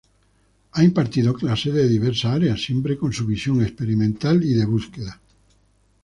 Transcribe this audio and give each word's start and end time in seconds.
Ha 0.71 0.83
impartido 0.83 1.31
clases 1.31 1.75
de 1.75 1.87
diversas 1.87 2.31
áreas, 2.31 2.63
siempre 2.65 2.97
con 2.97 3.13
su 3.13 3.27
visión 3.27 3.61
experimental 3.61 4.43
y 4.43 4.55
de 4.55 4.65
búsqueda. 4.65 5.21